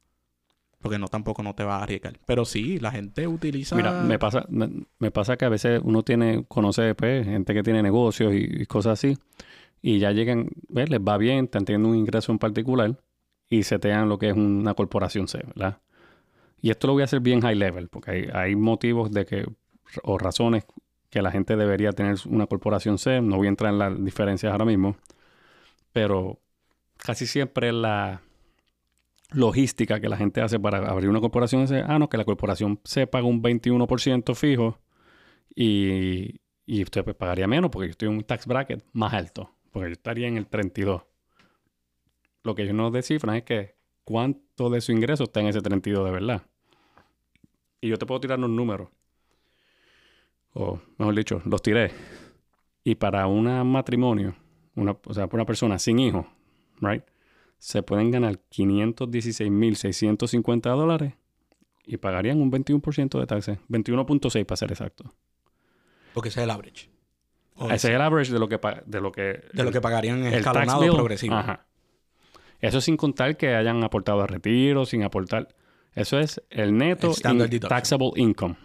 [0.80, 2.18] Porque no tampoco no te va a arriesgar.
[2.26, 3.76] Pero sí, la gente utiliza.
[3.76, 7.62] Mira, me pasa, me, me pasa que a veces uno tiene, conoce pues, gente que
[7.62, 9.16] tiene negocios y, y cosas así,
[9.82, 10.90] y ya llegan, ¿ves?
[10.90, 12.98] les va bien, están teniendo un ingreso en particular,
[13.48, 15.78] y setean lo que es una corporación C, ¿verdad?
[16.60, 19.46] Y esto lo voy a hacer bien high level, porque hay, hay motivos de que,
[20.02, 20.64] o razones
[21.10, 24.52] que la gente debería tener una corporación C, no voy a entrar en las diferencias
[24.52, 24.96] ahora mismo,
[25.92, 26.38] pero
[26.96, 28.20] casi siempre la
[29.30, 32.80] logística que la gente hace para abrir una corporación es, ah, no, que la corporación
[32.84, 34.78] se paga un 21% fijo
[35.54, 39.50] y, y usted pues, pagaría menos porque yo estoy en un tax bracket más alto,
[39.72, 41.02] porque yo estaría en el 32.
[42.42, 46.04] Lo que ellos no descifran es que cuánto de su ingreso está en ese 32
[46.04, 46.42] de verdad.
[47.80, 48.88] Y yo te puedo tirar unos números.
[50.58, 51.90] O mejor dicho, los tiré.
[52.82, 54.34] Y para un matrimonio,
[54.74, 56.24] una, o sea, para una persona sin hijos,
[56.80, 57.02] right?
[57.58, 61.14] se pueden ganar 516.650 dólares
[61.84, 63.58] y pagarían un 21% de taxes.
[63.68, 65.12] 21.6 para ser exacto.
[66.14, 66.88] Porque ese es el average.
[67.56, 70.18] O Ese es el average de lo que, de lo que, de lo que pagarían
[70.18, 70.92] en el escalonado bill.
[70.92, 71.34] progresivo.
[71.36, 71.66] Ajá.
[72.60, 75.48] Eso sin contar que hayan aportado a retiro, sin aportar.
[75.94, 78.56] Eso es el neto in- taxable income.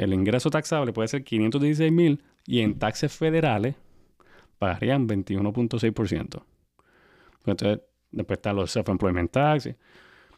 [0.00, 3.74] El ingreso taxable puede ser 516 mil y en taxes federales
[4.58, 5.92] pagarían 21.6%.
[5.92, 6.12] Pues
[7.44, 9.68] Entonces, después están los self-employment tax.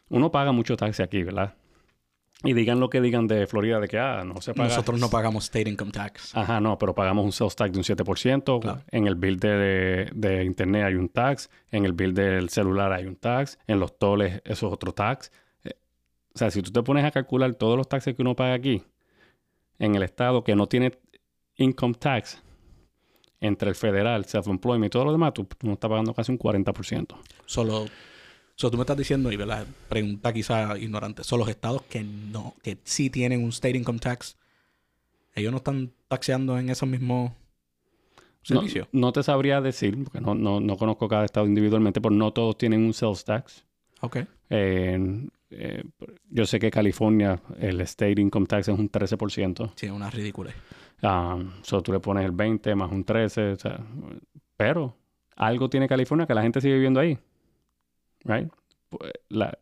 [0.09, 1.55] Uno paga mucho taxi aquí, ¿verdad?
[2.43, 4.67] Y digan lo que digan de Florida, de que, ah, no se paga.
[4.67, 6.35] Nosotros no pagamos state income tax.
[6.35, 8.59] Ajá, no, pero pagamos un sales tax de un 7%.
[8.59, 8.81] Claro.
[8.91, 11.49] En el bill de, de internet hay un tax.
[11.71, 13.59] En el bill del celular hay un tax.
[13.65, 15.31] En los toles eso es otro tax.
[15.63, 15.71] Eh,
[16.35, 18.83] o sea, si tú te pones a calcular todos los taxes que uno paga aquí,
[19.79, 20.97] en el estado que no tiene
[21.57, 22.41] income tax,
[23.39, 26.39] entre el federal, self-employment y todo lo demás, tú, tú no estás pagando casi un
[26.39, 27.15] 40%.
[27.45, 27.85] Solo.
[28.55, 29.65] So, tú me estás diciendo, y ¿verdad?
[29.89, 34.37] pregunta quizá ignorante, son los estados que no, que sí tienen un state income tax,
[35.35, 37.31] ellos no están taxeando en esos mismos
[38.43, 38.87] servicios.
[38.91, 42.57] no te sabría decir, porque no, no, no conozco cada estado individualmente, pero no todos
[42.57, 43.65] tienen un sales tax.
[44.01, 44.17] Ok.
[44.49, 45.83] En- eh,
[46.29, 49.71] yo sé que California, el state income tax es un 13%.
[49.75, 50.51] Sí, es una ridícula.
[51.01, 53.51] Um, so tú le pones el 20 más un 13.
[53.51, 53.79] o sea,
[54.55, 54.95] pero
[55.35, 57.17] algo tiene California que la gente sigue viviendo ahí.
[58.23, 58.49] Right?
[58.89, 59.57] Pues, La,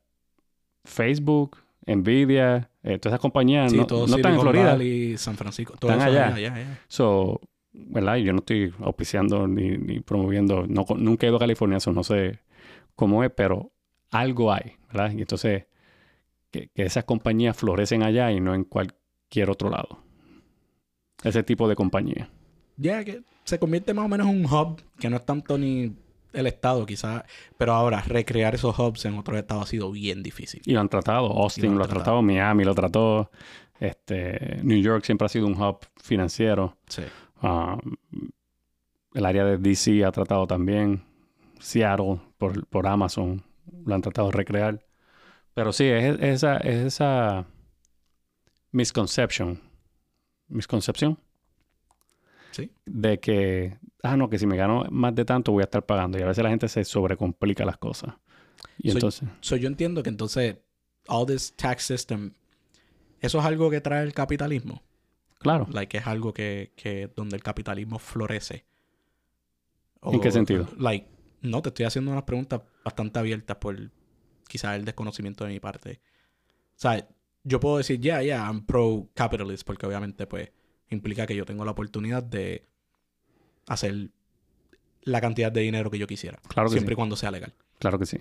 [0.84, 4.65] Facebook, Nvidia, eh, todas esas compañías Sí, no, no están en Florida.
[4.65, 6.34] Valley, San Francisco, todo Están allá.
[6.34, 6.80] allá, allá.
[6.88, 7.39] So,
[7.73, 8.17] ¿verdad?
[8.17, 11.91] Y Yo no estoy auspiciando ni, ni promoviendo, no, nunca he ido a California, eso
[11.91, 12.39] no sé
[12.95, 13.71] cómo es, pero
[14.12, 15.12] algo hay, ¿verdad?
[15.12, 15.65] Y entonces,
[16.52, 20.04] que, que esas compañías florecen allá y no en cualquier otro lado.
[21.24, 22.30] Ese tipo de compañía.
[22.78, 25.94] Ya que se convierte más o menos en un hub, que no es tanto ni
[26.34, 27.24] el estado quizás,
[27.58, 30.62] pero ahora recrear esos hubs en otros estados ha sido bien difícil.
[30.66, 32.04] Y lo han tratado, Austin lo ha tratado.
[32.04, 33.32] tratado, Miami lo trató,
[33.80, 36.78] este, New York siempre ha sido un hub financiero.
[36.88, 37.04] Sí.
[37.42, 37.80] Um,
[39.14, 41.04] el área de DC ha tratado también.
[41.60, 43.44] Seattle por, por Amazon
[43.86, 44.86] lo han tratado de recrear.
[45.54, 47.46] Pero sí, es, es esa, es esa
[48.72, 49.60] misconception.
[50.48, 51.18] Misconcepción.
[52.52, 52.72] Sí.
[52.86, 56.18] De que, ah, no, que si me gano más de tanto voy a estar pagando.
[56.20, 58.16] Y a veces la gente se sobrecomplica las cosas.
[58.78, 60.58] Y Soy- entonces, So, yo entiendo que entonces,
[61.08, 62.34] all this tax system,
[63.20, 64.82] eso es algo que trae el capitalismo.
[65.40, 65.68] claro.
[65.72, 68.66] Like, es algo que, que donde el capitalismo florece.
[70.04, 70.68] ¿En qué sentido?
[70.78, 71.08] Like,
[71.42, 73.78] no, te estoy haciendo unas preguntas bastante abiertas por
[74.52, 76.02] quizás el desconocimiento de mi parte.
[76.76, 77.08] O sea,
[77.44, 80.52] yo puedo decir, ya, ya, I'm pro-capitalist, porque obviamente, pues,
[80.90, 82.68] implica que yo tengo la oportunidad de
[83.68, 84.10] hacer
[85.04, 86.40] la cantidad de dinero que yo quisiera.
[86.50, 87.54] Claro que siempre y cuando sea legal.
[87.80, 88.18] Claro que sí.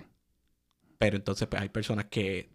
[0.97, 2.49] Pero entonces pues, hay personas que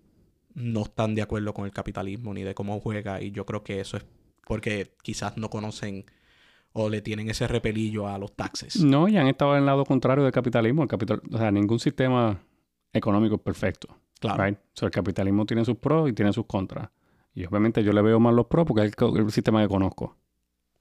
[0.55, 3.81] no están de acuerdo con el capitalismo ni de cómo juega y yo creo que
[3.81, 4.07] eso es
[4.47, 6.07] porque quizás no conocen
[6.73, 8.83] o le tienen ese repelillo a los taxes.
[8.83, 10.83] No, y han estado en el lado contrario del capitalismo.
[10.83, 12.41] El capital, o sea, ningún sistema
[12.93, 13.89] económico es perfecto.
[14.21, 14.43] Claro.
[14.43, 14.59] Right?
[14.73, 16.91] So, el capitalismo tiene sus pros y tiene sus contras.
[17.35, 20.17] Y obviamente yo le veo más los pros porque es el, sistema que conozco.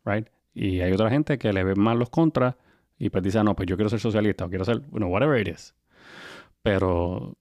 [0.06, 0.28] Right?
[0.54, 2.56] Y hay otra gente que le ve más los contras
[2.98, 5.40] y pues dice, "Ah, no, pues yo quiero ser socialista o quiero ser, bueno, whatever
[5.40, 5.76] it is.
[6.62, 7.36] Pero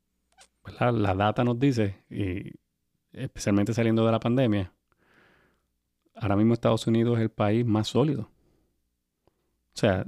[0.65, 0.93] ¿verdad?
[0.95, 2.53] la data nos dice, y
[3.13, 4.73] especialmente saliendo de la pandemia,
[6.17, 8.23] ahora mismo Estados Unidos es el país más sólido.
[9.75, 10.07] O sea,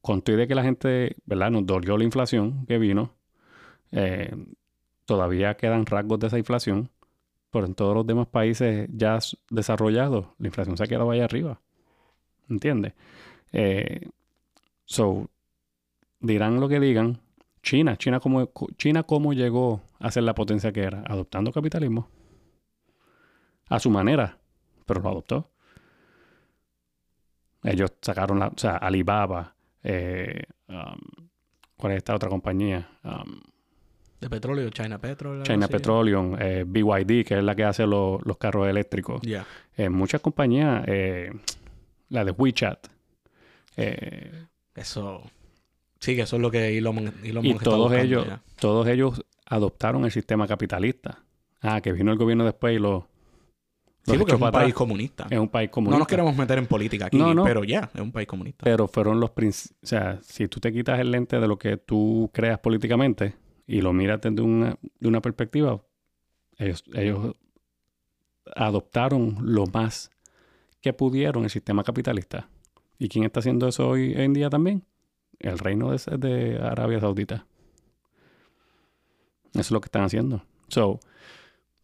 [0.00, 1.50] con todo y de que la gente, ¿verdad?
[1.50, 3.14] Nos dolió la inflación que vino,
[3.92, 4.34] eh,
[5.04, 6.90] todavía quedan rasgos de esa inflación,
[7.50, 9.18] pero en todos los demás países ya
[9.50, 11.60] desarrollados, la inflación se ha quedado allá arriba.
[12.48, 12.94] ¿Entiendes?
[13.52, 14.08] Eh,
[14.84, 15.28] so,
[16.20, 17.20] dirán lo que digan.
[17.62, 22.08] China, China como, China cómo llegó a ser la potencia que era, adoptando capitalismo.
[23.68, 24.38] A su manera,
[24.84, 25.50] pero lo adoptó.
[27.62, 31.28] Ellos sacaron la, o sea, Alibaba, eh, um,
[31.76, 32.88] ¿cuál es esta otra compañía?
[33.04, 33.40] Um,
[34.22, 35.32] De petróleo, China Petrol.
[35.32, 35.72] algo China así.
[35.72, 39.20] Petroleum, eh, BYD, que es la que hace lo- los carros eléctricos.
[39.76, 41.32] Eh, muchas compañías, eh,
[42.08, 42.86] la de WeChat,
[43.76, 44.44] eh,
[44.76, 45.22] Eso.
[45.98, 48.42] Sí, que eso es lo que Elon, Elon y todos buscando ellos, ya.
[48.60, 51.18] todos ellos adoptaron el sistema capitalista.
[51.60, 53.08] Ah, que vino el gobierno después y lo,
[54.04, 55.26] Sí, porque es un país comunista.
[55.30, 55.98] Es un país No comunista.
[55.98, 57.44] nos queremos meter en política aquí, No, no.
[57.44, 58.64] pero ya, es un país comunista.
[58.64, 59.78] Pero fueron los principios.
[59.82, 63.34] O sea, si tú te quitas el lente de lo que tú creas políticamente
[63.66, 65.82] y lo miras desde una, de una perspectiva,
[66.58, 66.84] ellos,
[68.54, 70.10] adoptaron lo más
[70.80, 72.48] que pudieron el sistema capitalista.
[72.98, 74.84] ¿Y quién está haciendo eso hoy en día también?
[75.38, 77.46] El reino de, de Arabia Saudita.
[79.52, 80.42] Eso es lo que están haciendo.
[80.68, 81.00] So,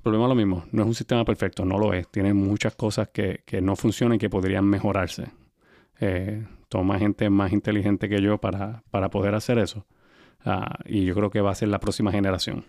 [0.02, 0.64] problema es lo mismo.
[0.72, 2.08] No es un sistema perfecto, no lo es.
[2.08, 5.26] Tiene muchas cosas que, que no funcionan y que podrían mejorarse.
[6.00, 9.86] Eh, toma gente más inteligente que yo para, para poder hacer eso.
[10.44, 12.64] Ah, y yo creo que va a ser la próxima generación.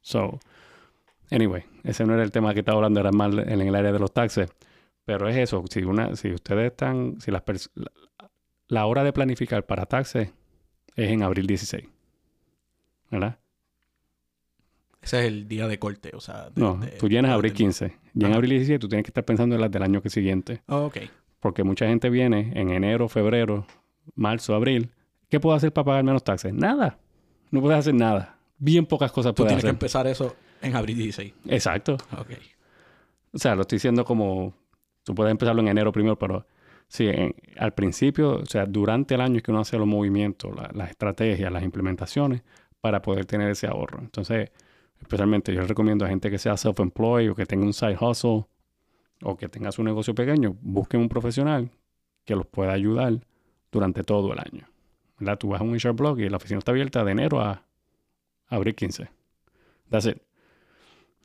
[0.00, 0.38] So,
[1.30, 3.98] anyway, ese no era el tema que estaba hablando, era más en el área de
[3.98, 4.50] los taxes.
[5.04, 7.42] Pero es eso, si, una, si ustedes están, si las
[7.74, 7.90] la,
[8.68, 10.32] la hora de planificar para taxes
[10.96, 11.84] es en abril 16.
[13.10, 13.38] ¿Verdad?
[15.02, 16.48] Ese es el día de corte, o sea...
[16.48, 17.88] de- No, de- tú llenas abril de- 15.
[18.14, 18.36] Ya en Ajá.
[18.36, 20.62] abril 17 tú tienes que estar pensando en las del año que siguiente.
[20.66, 20.96] Oh, ok.
[21.40, 23.66] Porque mucha gente viene en enero, febrero,
[24.14, 24.93] marzo, abril.
[25.34, 26.54] ¿Qué puedo hacer para pagar menos taxes?
[26.54, 26.96] Nada.
[27.50, 28.38] No puedes hacer nada.
[28.56, 29.74] Bien pocas cosas Tú puedes tienes que hacer.
[29.74, 31.34] empezar eso en abril 16.
[31.48, 31.94] Exacto.
[32.16, 32.30] Ok.
[33.32, 34.54] O sea, lo estoy diciendo como...
[35.02, 36.46] Tú puedes empezarlo en enero primero, pero
[36.86, 40.54] sí, en- al principio, o sea, durante el año es que uno hace los movimientos,
[40.54, 42.44] la- las estrategias, las implementaciones
[42.80, 43.98] para poder tener ese ahorro.
[43.98, 44.52] Entonces,
[45.00, 48.44] especialmente yo recomiendo a gente que sea self-employed o que tenga un side hustle
[49.20, 51.70] o que tenga su negocio pequeño, busquen un profesional
[52.24, 53.18] que los pueda ayudar
[53.72, 54.68] durante todo el año.
[55.18, 55.38] ¿Verdad?
[55.38, 57.64] Tú vas a un HR blog y la oficina está abierta de enero a
[58.48, 59.08] abril 15.
[59.90, 60.18] That's it.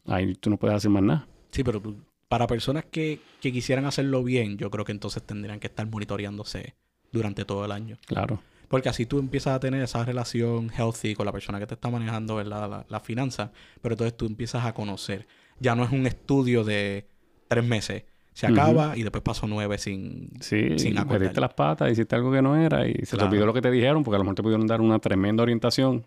[0.05, 1.27] Ahí tú no puedes hacer más nada.
[1.51, 1.81] Sí, pero
[2.27, 6.75] para personas que, que quisieran hacerlo bien, yo creo que entonces tendrían que estar monitoreándose
[7.11, 7.97] durante todo el año.
[8.05, 8.41] Claro.
[8.67, 11.89] Porque así tú empiezas a tener esa relación healthy con la persona que te está
[11.89, 12.69] manejando ¿verdad?
[12.69, 15.27] La, la finanza, pero entonces tú empiezas a conocer.
[15.59, 17.07] Ya no es un estudio de
[17.47, 18.03] tres meses.
[18.39, 20.29] Se acaba y después pasó nueve sin...
[20.39, 21.19] Sí, Sin acordar.
[21.19, 23.17] metiste las patas, hiciste algo que no era y se Claro.
[23.17, 25.43] te olvidó lo que te dijeron porque a lo mejor te pudieron dar una tremenda
[25.43, 26.05] orientación.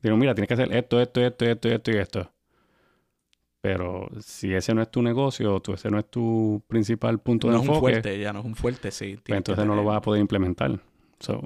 [0.00, 2.30] Dijeron, mira, tienes que hacer esto, esto, esto, esto, esto y esto.
[3.60, 7.52] Pero si ese no es tu negocio, tú, ese no es tu principal punto No
[7.54, 9.18] de es un enfoque, fuerte, ya no es un fuerte, sí.
[9.24, 10.80] pues entonces no lo vas a poder implementar.
[11.20, 11.40] So,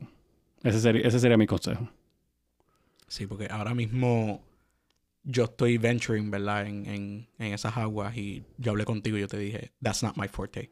[0.63, 1.89] ese, sería, ese sería mi consejo.
[3.09, 4.43] Sí, porque ahora mismo
[5.27, 6.67] yo estoy venturing, ¿verdad?
[6.67, 10.17] En, en, en esas aguas y yo hablé contigo y yo te dije, that's not
[10.17, 10.71] my forte.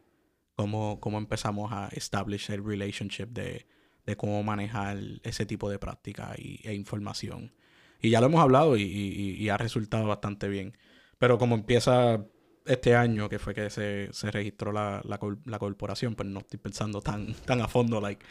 [0.54, 3.66] Cómo, cómo empezamos a establish el relationship de,
[4.06, 7.52] de cómo manejar ese tipo de práctica y, e información.
[8.00, 10.76] Y ya lo hemos hablado y, ha resultado bastante bien.
[11.18, 12.24] Pero como empieza
[12.64, 16.60] este año, que fue que se, se registró la, la, la corporación, pues no estoy
[16.60, 18.24] pensando tan, tan a fondo, like,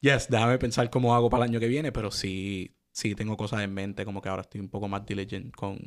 [0.00, 3.60] yes, déjame pensar cómo hago para el año que viene, pero sí, sí tengo cosas
[3.60, 5.78] en mente, como que ahora estoy un poco más diligent con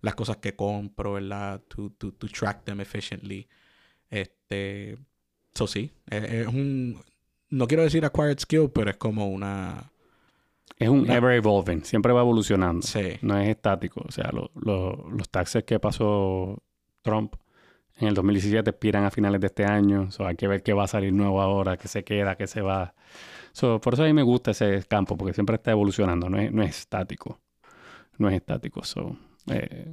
[0.00, 1.60] las cosas que compro, ¿verdad?
[1.68, 3.46] To, to, to track them efficiently.
[4.10, 4.98] Este,
[5.54, 7.00] so sí, es, es un,
[7.50, 9.92] no quiero decir acquired skill, pero es como una,
[10.78, 12.82] Es un Una- ever evolving, siempre va evolucionando.
[12.86, 14.02] sí, No es estático.
[14.06, 16.60] O sea, lo- lo- los taxes que pasó
[17.02, 17.34] Trump
[18.00, 20.10] en el 2017 expiran a finales de este año.
[20.10, 22.60] So, hay que ver qué va a salir nuevo ahora, qué se queda, qué se
[22.60, 22.94] va.
[23.52, 26.52] So, por eso a mí me gusta ese campo, porque siempre está evolucionando, no es,
[26.52, 27.40] no es estático.
[28.18, 28.84] No es estático.
[28.84, 29.16] So,
[29.50, 29.90] eh,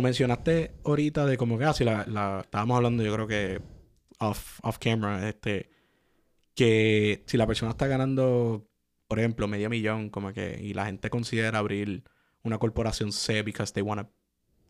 [0.00, 3.60] mencionaste ahorita de como que, ah, sí, la, estábamos hablando, yo creo que
[4.18, 5.70] off, off camera, este,
[6.54, 8.68] que si la persona está ganando,
[9.08, 12.04] por ejemplo, medio millón, como que, y la gente considera abrir
[12.42, 14.08] una corporación C because they want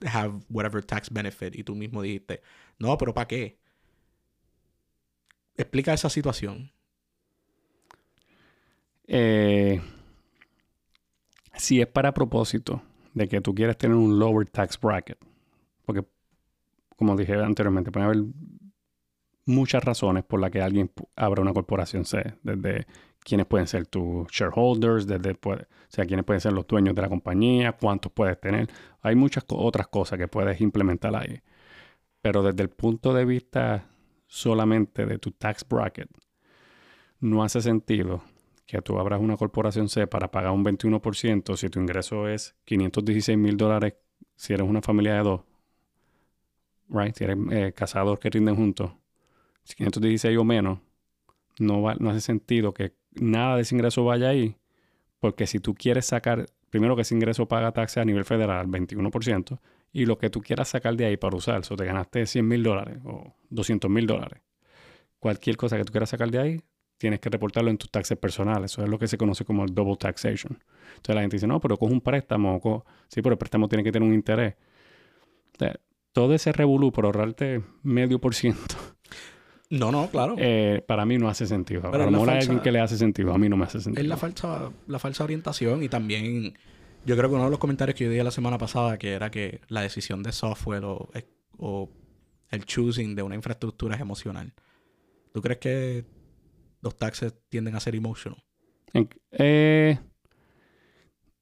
[0.07, 2.43] have whatever tax benefit, y tú mismo dijiste,
[2.79, 3.59] no, pero ¿para qué?
[5.57, 6.73] Explica esa situación.
[9.07, 9.81] eh,
[11.57, 15.19] si es para propósito de que tú quieres tener un lower tax bracket,
[15.85, 16.05] porque
[16.97, 18.25] como dije anteriormente, puede haber
[19.47, 22.87] muchas razones por las que alguien abra una corporación C, desde
[23.25, 25.59] quiénes pueden ser tus shareholders, desde o
[25.89, 28.69] sea, quiénes pueden ser los dueños de la compañía, cuántos puedes tener.
[29.03, 31.41] Hay muchas otras cosas que puedes implementar ahí.
[32.23, 33.87] Pero desde el punto de vista
[34.27, 36.09] solamente de tu tax bracket,
[37.21, 38.23] no hace sentido
[38.67, 43.39] que tú abras una corporación C para pagar un 21% si tu ingreso es 516
[43.39, 43.95] mil dólares
[44.37, 45.41] si eres una familia de dos.
[46.89, 47.15] Right?
[47.17, 48.93] Si eres eh, casador que rinden juntos.
[49.65, 50.81] Si 516 o menos,
[51.61, 54.57] no, va- no hace sentido que nada de ese ingreso vaya ahí.
[55.21, 59.61] Porque si tú quieres sacar, primero que ese ingreso paga taxes a nivel federal, 21%,
[59.93, 62.63] y lo que tú quieras sacar de ahí para usar, eso te ganaste 100 mil
[62.63, 64.43] dólares o 200 mil dólares.
[65.19, 66.61] Cualquier cosa que tú quieras sacar de ahí,
[66.99, 68.73] tienes que reportarlo en tus taxes personales.
[68.73, 70.59] Eso es lo que se conoce como el double taxation.
[70.97, 72.61] Entonces la gente dice, no, pero coge un préstamo.
[72.61, 74.55] co- Sí, pero el préstamo tiene que tener un interés.
[75.61, 75.65] O
[76.13, 78.77] todo ese revolú por ahorrarte medio por ciento,
[79.79, 80.35] No, no, claro.
[80.39, 81.83] eh, para mí no hace sentido.
[81.91, 83.33] Pero a lo mejor hay alguien que le hace sentido.
[83.35, 84.03] A mí no me hace sentido.
[84.03, 86.55] Es la falsa, la falsa orientación y también
[87.05, 89.31] yo creo que uno de los comentarios que yo dije la semana pasada que era
[89.31, 91.11] que la decisión de software o,
[91.59, 91.91] o
[92.51, 94.53] el choosing de una infraestructura es emocional.
[95.33, 96.05] ¿Tú crees que
[96.83, 98.43] los taxes tienden a ser emotional?
[99.33, 99.99] Eh,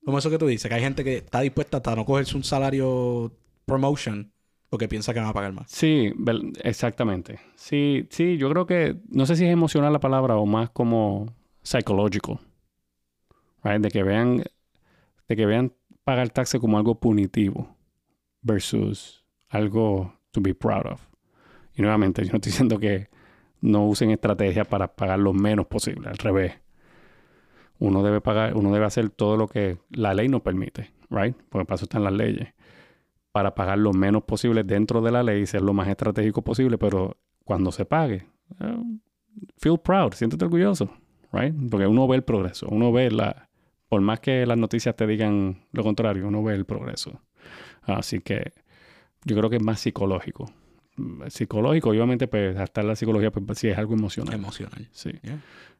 [0.04, 2.44] Como eso que tú dices, que hay gente que está dispuesta hasta no cogerse un
[2.44, 4.31] salario promotion
[4.72, 5.70] porque piensa que van a pagar más.
[5.70, 6.14] Sí,
[6.62, 7.38] exactamente.
[7.56, 11.26] Sí, sí, yo creo que, no sé si es emocional la palabra o más como
[11.62, 12.38] psychological.
[13.62, 13.82] Right?
[13.82, 14.42] De que vean,
[15.28, 17.76] de que vean pagar taxes como algo punitivo
[18.40, 21.06] versus algo to be proud of.
[21.76, 23.10] Y nuevamente, yo no estoy diciendo que
[23.60, 26.54] no usen estrategias para pagar lo menos posible, al revés.
[27.78, 31.36] Uno debe pagar, uno debe hacer todo lo que la ley nos permite, right?
[31.50, 32.54] Porque para eso están las leyes.
[33.32, 37.16] Para pagar lo menos posible dentro de la ley ser lo más estratégico posible, pero
[37.44, 38.26] cuando se pague,
[38.60, 38.82] eh,
[39.56, 40.90] feel proud, siéntete orgulloso,
[41.32, 41.54] right?
[41.70, 43.48] Porque uno ve el progreso, uno ve la,
[43.88, 47.22] por más que las noticias te digan lo contrario, uno ve el progreso.
[47.82, 48.52] Así que
[49.24, 50.52] yo creo que es más psicológico.
[51.28, 54.34] Psicológico, obviamente, pues hasta la psicología, pues sí es algo emocional.
[54.34, 54.88] Emocional.
[54.92, 55.10] Sí.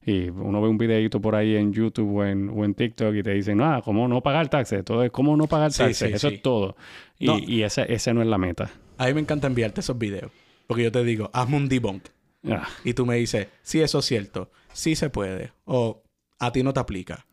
[0.05, 3.22] Y uno ve un videito por ahí en YouTube o en, o en TikTok y
[3.22, 4.85] te dicen, ah, ¿cómo no pagar taxes?
[4.85, 6.14] Todo es cómo no pagar taxes.
[6.14, 6.77] Eso es todo.
[7.18, 8.70] Y, y ese, ese, no es la meta.
[8.98, 10.33] A mí me encanta enviarte esos videos.
[10.66, 12.05] Porque yo te digo, hazme un debunk.
[12.44, 12.66] Ah.
[12.83, 14.51] Y tú me dices, sí, eso es cierto.
[14.72, 15.53] Sí se puede.
[15.66, 16.03] O
[16.38, 17.27] a ti no te aplica.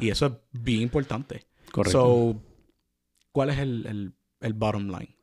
[0.00, 1.44] Y eso es bien importante.
[1.70, 2.00] Correcto.
[2.00, 2.42] So,
[3.32, 5.15] ¿cuál es el, el, el bottom line?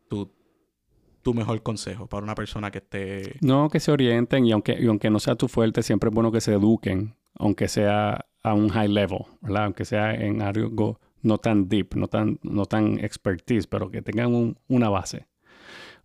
[1.23, 3.37] Tu, mejor consejo para una persona que esté...
[3.41, 6.31] No, que se orienten y aunque, y aunque no sea tu fuerte, siempre es bueno
[6.31, 9.65] que se eduquen, aunque sea a un high level, ¿verdad?
[9.65, 14.33] Aunque sea en algo no tan deep, no tan, no tan expertise, pero que tengan
[14.35, 15.27] un, una base.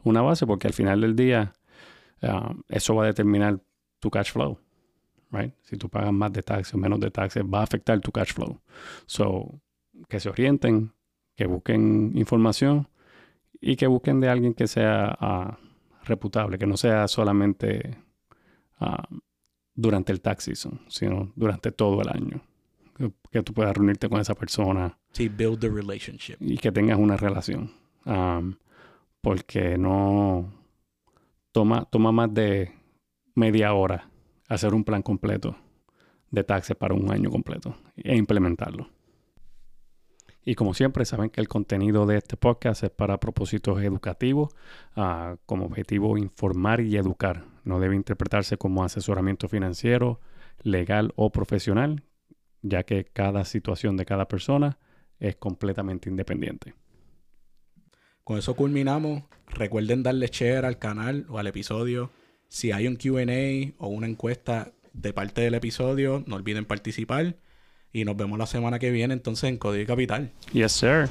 [0.05, 1.53] Una base porque al final del día
[2.23, 3.61] ah, eso va a determinar
[3.99, 4.59] tu cash flow.
[5.31, 5.53] Right?
[5.63, 8.33] Si tú pagas más de taxes o menos de taxes, va a afectar tu cash
[8.33, 8.61] flow.
[9.07, 9.61] So,
[10.09, 10.93] que se orienten,
[11.37, 12.89] que busquen información
[13.61, 17.97] y que busquen de alguien que sea uh, reputable, que no sea solamente
[18.81, 19.19] uh,
[19.75, 22.41] durante el tax season, sino durante todo el año.
[22.97, 24.99] Que, que, tú puedas reunirte con esa persona.
[25.13, 26.37] Sí, build the relationship.
[26.41, 27.73] Y que tengas una relación.
[28.05, 28.57] Um,
[29.21, 30.53] porque no
[31.53, 32.73] toma, toma más de
[33.35, 34.09] media hora
[34.49, 35.57] hacer un plan completo
[36.31, 38.89] de taxes para un año completo e implementarlo.
[40.49, 44.55] Y como siempre, saben que el contenido de este podcast es para propósitos educativos,
[44.97, 47.45] uh, como objetivo informar y educar.
[47.65, 50.23] No debe interpretarse como asesoramiento financiero,
[50.63, 52.03] legal o profesional,
[52.63, 54.79] ya que cada situación de cada persona
[55.21, 56.73] es completamente independiente.
[58.25, 59.25] Con eso culminamos.
[59.49, 62.11] Recuerden darle share al canal o al episodio.
[62.49, 67.37] Si hay un QA o una encuesta de parte del episodio, no olviden participar.
[67.93, 70.31] Y nos vemos la semana que viene entonces en Código Capital.
[70.53, 71.09] Yes, sir.